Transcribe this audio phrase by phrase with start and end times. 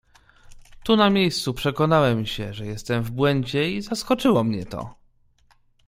[0.83, 4.95] "Tu, na miejscu przekonałem się, że jestem w błędzie i zaskoczyło mnie to."